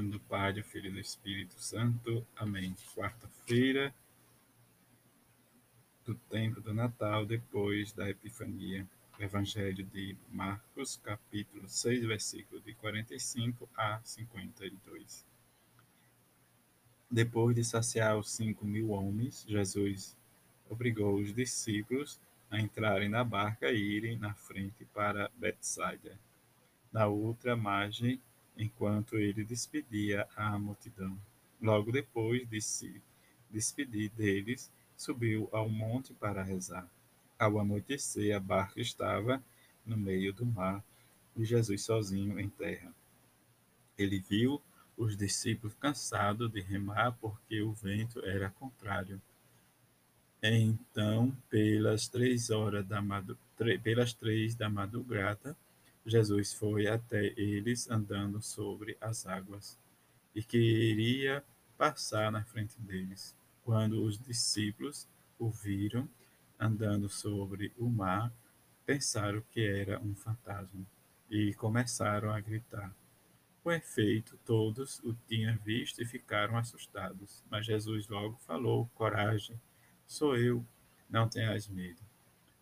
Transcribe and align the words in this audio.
nome 0.00 0.12
do 0.12 0.20
Pai, 0.20 0.50
do 0.54 0.62
Filho 0.62 0.88
e 0.88 0.92
do 0.92 0.98
Espírito 0.98 1.60
Santo. 1.60 2.26
Amém. 2.34 2.74
Quarta-feira 2.94 3.94
do 6.06 6.14
tempo 6.14 6.58
do 6.62 6.72
Natal, 6.72 7.26
depois 7.26 7.92
da 7.92 8.08
Epifania. 8.08 8.88
Evangelho 9.18 9.84
de 9.84 10.16
Marcos, 10.32 10.96
capítulo 10.96 11.68
6, 11.68 12.06
versículo 12.06 12.62
de 12.62 12.72
45 12.72 13.68
a 13.76 14.00
52. 14.02 15.26
Depois 17.10 17.54
de 17.54 17.62
saciar 17.62 18.16
os 18.16 18.30
cinco 18.30 18.64
mil 18.64 18.92
homens, 18.92 19.44
Jesus 19.46 20.16
obrigou 20.70 21.16
os 21.16 21.34
discípulos 21.34 22.18
a 22.50 22.58
entrarem 22.58 23.10
na 23.10 23.22
barca 23.22 23.70
e 23.70 23.76
irem 23.78 24.16
na 24.16 24.32
frente 24.32 24.86
para 24.94 25.30
Betsaida, 25.36 26.18
na 26.90 27.06
outra 27.06 27.54
margem 27.54 28.18
enquanto 28.60 29.16
ele 29.16 29.42
despedia 29.42 30.28
a 30.36 30.58
multidão. 30.58 31.18
Logo 31.60 31.90
depois 31.90 32.46
de 32.46 32.60
se 32.60 33.02
despedir 33.50 34.10
deles, 34.10 34.70
subiu 34.96 35.48
ao 35.50 35.68
monte 35.68 36.12
para 36.12 36.42
rezar. 36.42 36.86
Ao 37.38 37.58
anoitecer, 37.58 38.36
a 38.36 38.38
barca 38.38 38.78
estava 38.78 39.42
no 39.84 39.96
meio 39.96 40.32
do 40.34 40.44
mar 40.44 40.84
e 41.34 41.42
Jesus 41.42 41.82
sozinho 41.82 42.38
em 42.38 42.50
terra. 42.50 42.92
Ele 43.96 44.20
viu 44.20 44.60
os 44.94 45.16
discípulos 45.16 45.74
cansados 45.80 46.52
de 46.52 46.60
remar 46.60 47.12
porque 47.12 47.62
o 47.62 47.72
vento 47.72 48.22
era 48.26 48.50
contrário. 48.50 49.20
Então, 50.42 51.34
pelas 51.48 52.08
três 52.08 52.50
horas 52.50 52.86
da 52.86 53.00
pelas 53.82 54.12
três 54.12 54.54
da 54.54 54.68
madrugada, 54.68 55.56
Jesus 56.04 56.54
foi 56.54 56.86
até 56.86 57.26
eles 57.36 57.90
andando 57.90 58.40
sobre 58.40 58.96
as 59.00 59.26
águas 59.26 59.78
e 60.34 60.42
queria 60.42 61.44
passar 61.76 62.32
na 62.32 62.42
frente 62.44 62.80
deles. 62.80 63.36
Quando 63.64 64.02
os 64.02 64.18
discípulos 64.18 65.06
o 65.38 65.50
viram 65.50 66.08
andando 66.58 67.08
sobre 67.08 67.72
o 67.78 67.88
mar, 67.88 68.32
pensaram 68.84 69.42
que 69.50 69.64
era 69.64 70.00
um 70.00 70.14
fantasma 70.14 70.86
e 71.30 71.54
começaram 71.54 72.30
a 72.30 72.40
gritar. 72.40 72.94
Com 73.62 73.70
efeito, 73.70 74.38
todos 74.44 75.00
o 75.00 75.14
tinham 75.28 75.56
visto 75.58 76.02
e 76.02 76.06
ficaram 76.06 76.56
assustados. 76.56 77.44
Mas 77.50 77.66
Jesus 77.66 78.08
logo 78.08 78.36
falou: 78.38 78.90
Coragem, 78.94 79.60
sou 80.06 80.36
eu, 80.36 80.64
não 81.08 81.28
tenhas 81.28 81.68
medo. 81.68 82.00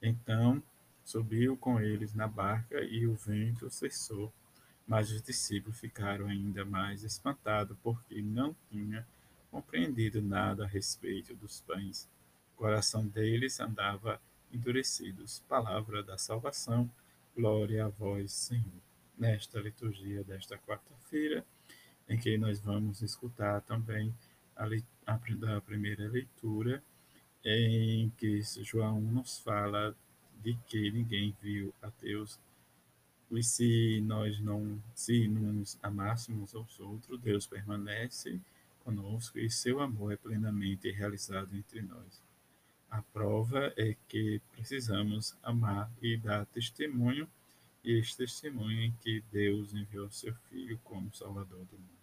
Então 0.03 0.62
Subiu 1.09 1.56
com 1.56 1.81
eles 1.81 2.12
na 2.12 2.28
barca 2.28 2.83
e 2.83 3.06
o 3.06 3.14
vento 3.14 3.70
cessou. 3.70 4.31
Mas 4.87 5.11
os 5.11 5.23
discípulos 5.23 5.81
ficaram 5.81 6.27
ainda 6.27 6.67
mais 6.67 7.03
espantados, 7.03 7.78
porque 7.83 8.20
não 8.20 8.55
tinham 8.69 9.03
compreendido 9.50 10.20
nada 10.20 10.65
a 10.65 10.67
respeito 10.67 11.34
dos 11.34 11.62
pães. 11.62 12.06
O 12.53 12.59
coração 12.59 13.06
deles 13.06 13.59
andava 13.59 14.20
endurecido. 14.53 15.25
Palavra 15.48 16.03
da 16.03 16.19
salvação, 16.19 16.91
glória 17.34 17.87
a 17.87 17.89
vós, 17.89 18.31
Senhor. 18.31 18.83
Nesta 19.17 19.61
liturgia 19.61 20.22
desta 20.22 20.59
quarta-feira, 20.59 21.43
em 22.06 22.19
que 22.19 22.37
nós 22.37 22.61
vamos 22.61 23.00
escutar 23.00 23.62
também 23.62 24.15
a, 24.55 24.67
a 25.06 25.61
primeira 25.62 26.06
leitura, 26.06 26.84
em 27.43 28.11
que 28.11 28.43
João 28.62 29.00
nos 29.00 29.39
fala 29.39 29.97
de 30.42 30.56
que 30.67 30.91
ninguém 30.91 31.34
viu 31.42 31.75
a 31.83 31.91
Deus. 32.00 32.39
E 33.31 33.42
se 33.42 34.00
nós 34.00 34.41
não, 34.41 34.83
se 34.94 35.28
nos 35.28 35.78
amássemos 35.83 36.55
aos 36.55 36.81
outros, 36.81 37.20
Deus 37.20 37.47
permanece 37.47 38.41
conosco 38.84 39.39
e 39.39 39.50
seu 39.50 39.81
amor 39.81 40.12
é 40.12 40.16
plenamente 40.16 40.91
realizado 40.91 41.55
entre 41.55 41.83
nós. 41.83 42.22
A 42.91 43.03
prova 43.03 43.72
é 43.77 43.94
que 44.09 44.41
precisamos 44.53 45.37
amar 45.43 45.91
e 46.00 46.16
dar 46.16 46.47
testemunho, 46.47 47.28
e 47.84 47.93
este 47.93 48.16
testemunho 48.16 48.81
em 48.81 48.93
que 49.03 49.22
Deus 49.31 49.75
enviou 49.75 50.10
seu 50.10 50.34
Filho 50.48 50.81
como 50.84 51.15
Salvador 51.15 51.65
do 51.66 51.77
mundo. 51.77 51.98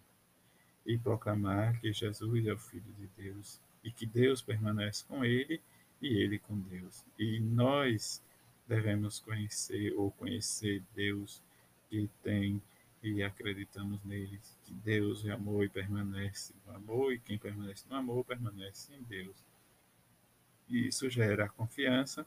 E 0.86 0.96
proclamar 0.96 1.80
que 1.80 1.92
Jesus 1.92 2.46
é 2.46 2.52
o 2.52 2.58
Filho 2.58 2.94
de 2.96 3.08
Deus 3.20 3.60
e 3.82 3.90
que 3.90 4.06
Deus 4.06 4.40
permanece 4.40 5.04
com 5.04 5.24
ele 5.24 5.60
e 6.00 6.08
ele 6.08 6.38
com 6.38 6.58
Deus. 6.60 7.04
E 7.18 7.40
nós 7.40 8.22
devemos 8.66 9.20
conhecer 9.20 9.92
ou 9.94 10.10
conhecer 10.12 10.82
Deus 10.94 11.42
que 11.88 12.08
tem 12.22 12.60
e 13.02 13.22
acreditamos 13.22 14.02
nele, 14.04 14.40
que 14.64 14.74
Deus 14.74 15.24
é 15.24 15.30
amor 15.30 15.64
e 15.64 15.68
permanece 15.68 16.52
no 16.66 16.74
amor, 16.74 17.12
e 17.12 17.20
quem 17.20 17.38
permanece 17.38 17.84
no 17.88 17.94
amor 17.94 18.24
permanece 18.24 18.92
em 18.94 19.02
Deus. 19.02 19.36
E 20.68 20.88
isso 20.88 21.08
gera 21.08 21.48
confiança, 21.48 22.26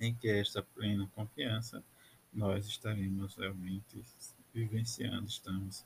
em 0.00 0.14
que 0.14 0.28
esta 0.28 0.62
plena 0.62 1.10
confiança 1.14 1.84
nós 2.32 2.66
estaremos 2.66 3.34
realmente 3.36 4.02
vivenciando, 4.54 5.26
estamos 5.26 5.84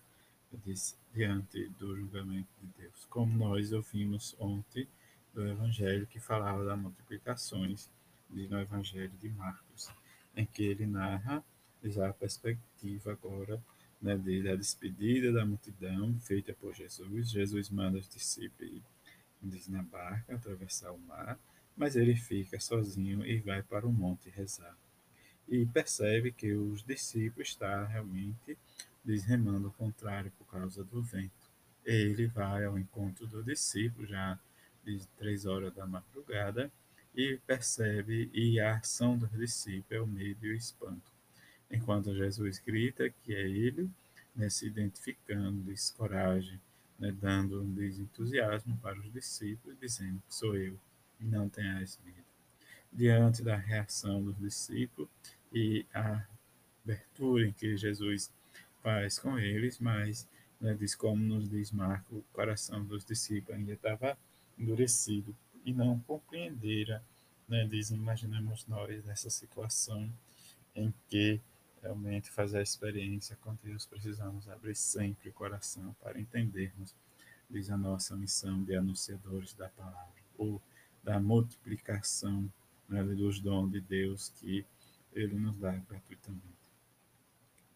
diante 1.12 1.68
do 1.70 1.97
julgamento 1.97 2.48
de 2.60 2.82
Deus. 2.82 3.04
Como 3.06 3.36
nós 3.36 3.72
ouvimos 3.72 4.36
ontem 4.38 4.86
do 5.32 5.46
Evangelho 5.46 6.06
que 6.06 6.20
falava 6.20 6.64
das 6.64 6.78
multiplicações 6.78 7.88
no 8.28 8.60
Evangelho 8.60 9.12
de 9.20 9.28
Marcos, 9.28 9.91
em 10.36 10.46
que 10.46 10.62
ele 10.62 10.86
narra 10.86 11.44
já 11.82 12.08
a 12.08 12.12
perspectiva 12.12 13.12
agora 13.12 13.62
né, 14.00 14.16
da 14.16 14.54
despedida 14.54 15.32
da 15.32 15.44
multidão 15.44 16.18
feita 16.20 16.54
por 16.54 16.74
Jesus. 16.74 17.30
Jesus 17.30 17.70
manda 17.70 17.98
os 17.98 18.08
discípulos 18.08 18.82
na 19.68 19.82
barca, 19.82 20.34
atravessar 20.34 20.92
o 20.92 20.98
mar, 20.98 21.38
mas 21.76 21.97
ele 21.97 22.14
fica 22.14 22.58
sozinho 22.60 23.24
e 23.24 23.38
vai 23.38 23.62
para 23.62 23.86
o 23.86 23.92
monte 23.92 24.30
rezar. 24.30 24.76
E 25.48 25.66
percebe 25.66 26.30
que 26.30 26.52
os 26.52 26.84
discípulos 26.84 27.48
estão 27.48 27.86
realmente 27.86 28.56
desremando 29.04 29.68
ao 29.68 29.72
contrário 29.72 30.30
por 30.38 30.47
causa 30.47 30.84
do 30.84 31.02
vento. 31.02 31.50
Ele 31.84 32.26
vai 32.26 32.64
ao 32.64 32.78
encontro 32.78 33.26
do 33.26 33.42
discípulo 33.42 34.06
já 34.06 34.38
de 34.84 35.06
três 35.18 35.46
horas 35.46 35.74
da 35.74 35.86
madrugada 35.86 36.70
e 37.14 37.38
percebe 37.46 38.30
e 38.32 38.60
a 38.60 38.76
ação 38.76 39.16
dos 39.16 39.30
discípulos 39.32 39.91
é 39.91 40.00
o 40.00 40.06
medo 40.06 40.46
e 40.46 40.50
o 40.50 40.56
espanto. 40.56 41.12
Enquanto 41.70 42.14
Jesus 42.14 42.58
grita 42.58 43.10
que 43.10 43.34
é 43.34 43.48
ele, 43.48 43.91
né, 44.34 44.48
se 44.48 44.66
identificando, 44.66 45.62
diz 45.62 45.91
coragem, 45.91 46.60
né, 46.98 47.12
dando 47.12 47.62
um 47.62 47.74
desentusiasmo 47.74 48.76
para 48.78 48.98
os 48.98 49.12
discípulos, 49.12 49.76
dizendo 49.80 50.22
que 50.26 50.34
sou 50.34 50.56
eu, 50.56 50.78
não 51.20 51.48
tenhas 51.48 51.98
medo. 52.04 52.18
Diante 52.92 53.42
da 53.42 53.56
reação 53.56 54.22
dos 54.22 54.36
discípulos 54.38 55.08
e 55.52 55.86
a 55.94 56.26
abertura 56.84 57.47
em 57.47 57.52
que 57.52 57.76
Jesus 57.76 58.32
faz 58.82 59.18
com 59.18 59.38
eles, 59.38 59.78
mas 59.78 60.28
né, 60.60 60.74
diz 60.74 60.94
como 60.94 61.22
nos 61.22 61.48
diz 61.48 61.70
Marco, 61.70 62.16
o 62.16 62.24
coração 62.32 62.84
dos 62.84 63.04
discípulos 63.04 63.58
ainda 63.58 63.72
estava 63.72 64.18
endurecido 64.60 65.34
e 65.65 65.72
não 65.72 65.98
compreendera, 66.00 67.03
né, 67.48 67.66
diz, 67.66 67.91
imaginamos 67.91 68.66
nós 68.66 69.04
nessa 69.04 69.31
situação 69.31 70.12
em 70.75 70.93
que 71.09 71.41
realmente 71.82 72.31
fazer 72.31 72.59
a 72.59 72.62
experiência 72.62 73.37
com 73.37 73.56
Deus 73.62 73.87
precisamos 73.87 74.48
abrir 74.48 74.76
sempre 74.76 75.31
o 75.31 75.32
coração 75.32 75.94
para 76.03 76.21
entendermos, 76.21 76.94
diz 77.48 77.71
a 77.71 77.76
nossa 77.76 78.15
missão 78.15 78.62
de 78.62 78.76
anunciadores 78.76 79.54
da 79.54 79.69
palavra, 79.71 80.21
ou 80.37 80.60
da 81.03 81.19
multiplicação 81.19 82.50
né, 82.88 83.03
dos 83.03 83.41
dons 83.41 83.71
de 83.72 83.81
Deus 83.81 84.28
que 84.37 84.65
Ele 85.12 85.34
nos 85.34 85.56
dá 85.56 85.72
gratuitamente. 85.72 86.44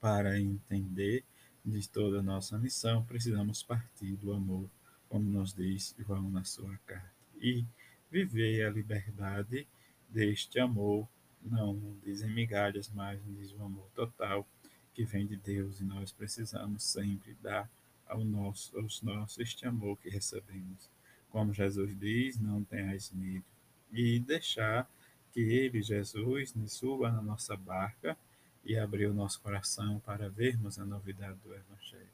Para 0.00 0.38
entender 0.38 1.24
de 1.64 1.88
toda 1.88 2.18
a 2.18 2.22
nossa 2.22 2.58
missão, 2.58 3.02
precisamos 3.04 3.62
partir 3.62 4.16
do 4.16 4.32
amor, 4.32 4.68
como 5.08 5.24
nos 5.28 5.52
diz 5.52 5.94
João 5.98 6.30
na 6.30 6.44
sua 6.44 6.76
carta 6.86 7.12
e 7.40 7.64
viver 8.10 8.64
a 8.64 8.70
liberdade 8.70 9.66
deste 10.08 10.58
amor, 10.58 11.08
não 11.42 11.78
dizem 12.02 12.30
migalhas, 12.30 12.90
mas 12.94 13.20
diz 13.24 13.52
o 13.52 13.62
amor 13.62 13.88
total 13.94 14.46
que 14.94 15.04
vem 15.04 15.26
de 15.26 15.36
Deus 15.36 15.80
e 15.80 15.84
nós 15.84 16.12
precisamos 16.12 16.84
sempre 16.84 17.36
dar 17.42 17.68
ao 18.06 18.24
nosso, 18.24 18.78
aos 18.78 19.02
nossos 19.02 19.38
este 19.38 19.66
amor 19.66 19.98
que 19.98 20.08
recebemos. 20.08 20.88
Como 21.30 21.52
Jesus 21.52 21.98
diz, 21.98 22.38
não 22.38 22.62
tenhas 22.62 23.10
medo. 23.10 23.44
E 23.92 24.20
deixar 24.20 24.88
que 25.32 25.40
Ele, 25.40 25.82
Jesus, 25.82 26.54
nos 26.54 26.74
suba 26.74 27.10
na 27.10 27.20
nossa 27.20 27.56
barca 27.56 28.16
e 28.64 28.78
abrir 28.78 29.06
o 29.06 29.14
nosso 29.14 29.40
coração 29.40 30.00
para 30.00 30.30
vermos 30.30 30.78
a 30.78 30.86
novidade 30.86 31.38
do 31.42 31.52
Evangelho. 31.52 32.08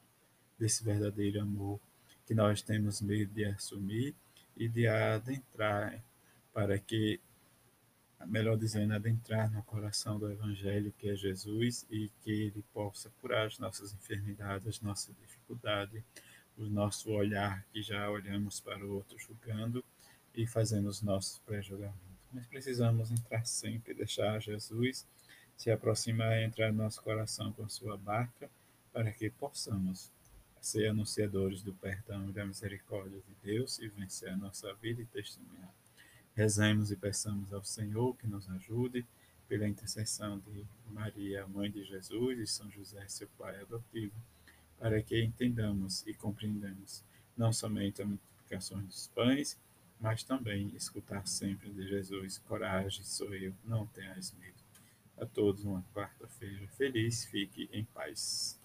Desse 0.59 0.83
verdadeiro 0.83 1.41
amor 1.41 1.79
que 2.31 2.35
nós 2.37 2.63
temos 2.63 3.01
medo 3.01 3.35
de 3.35 3.45
assumir 3.45 4.15
e 4.57 4.69
de 4.69 4.87
adentrar, 4.87 6.01
para 6.55 6.79
que 6.79 7.19
melhor 8.25 8.57
dizendo, 8.57 8.95
adentrar 8.95 9.51
no 9.51 9.65
coração 9.65 10.17
do 10.17 10.31
Evangelho 10.31 10.95
que 10.97 11.09
é 11.09 11.17
Jesus 11.17 11.85
e 11.91 12.09
que 12.23 12.31
ele 12.31 12.65
possa 12.73 13.11
curar 13.21 13.49
as 13.49 13.59
nossas 13.59 13.93
enfermidades, 13.93 14.65
as 14.69 14.81
nossas 14.81 15.13
dificuldades, 15.17 16.05
o 16.57 16.67
nosso 16.67 17.11
olhar 17.11 17.67
que 17.73 17.83
já 17.83 18.09
olhamos 18.09 18.61
para 18.61 18.87
o 18.87 18.95
outro 18.95 19.19
julgando 19.19 19.85
e 20.33 20.47
fazendo 20.47 20.89
os 20.89 21.03
nossos 21.03 21.41
pré-julgamentos. 21.41 21.99
Mas 22.33 22.47
precisamos 22.47 23.11
entrar 23.11 23.45
sempre, 23.45 23.93
deixar 23.93 24.41
Jesus 24.41 25.05
se 25.57 25.69
aproximar 25.69 26.41
entrar 26.41 26.71
no 26.71 26.85
nosso 26.85 27.03
coração 27.03 27.53
com 27.55 27.69
sua 27.69 27.99
barca, 27.99 28.49
para 28.93 29.11
que 29.11 29.29
possamos 29.31 30.13
ser 30.61 30.89
anunciadores 30.89 31.63
do 31.63 31.73
perdão 31.73 32.29
e 32.29 32.33
da 32.33 32.45
misericórdia 32.45 33.21
de 33.21 33.35
Deus 33.43 33.79
e 33.79 33.89
vencer 33.89 34.31
a 34.31 34.37
nossa 34.37 34.73
vida 34.75 35.01
e 35.01 35.07
testemunhar. 35.07 35.75
Rezemos 36.35 36.91
e 36.91 36.97
peçamos 36.97 37.53
ao 37.53 37.65
Senhor 37.65 38.17
que 38.17 38.27
nos 38.27 38.49
ajude, 38.51 39.07
pela 39.49 39.67
intercessão 39.67 40.39
de 40.39 40.65
Maria, 40.93 41.45
mãe 41.49 41.69
de 41.69 41.83
Jesus, 41.83 42.39
e 42.39 42.47
São 42.47 42.71
José, 42.71 43.05
seu 43.09 43.27
pai 43.37 43.61
adotivo, 43.61 44.15
para 44.79 45.03
que 45.03 45.21
entendamos 45.25 46.07
e 46.07 46.15
compreendamos 46.15 47.03
não 47.37 47.53
somente 47.53 48.01
a 48.01 48.07
multiplicação 48.07 48.81
dos 48.85 49.09
pães, 49.09 49.59
mas 49.99 50.23
também 50.23 50.69
escutar 50.77 51.27
sempre 51.27 51.69
de 51.71 51.89
Jesus: 51.89 52.39
coragem, 52.39 53.03
sou 53.03 53.35
eu, 53.35 53.53
não 53.65 53.87
tenhas 53.89 54.33
medo. 54.39 54.61
A 55.19 55.27
todos 55.27 55.65
uma 55.65 55.85
quarta-feira 55.93 56.69
feliz, 56.69 57.25
fique 57.25 57.69
em 57.73 57.85
paz. 57.87 58.60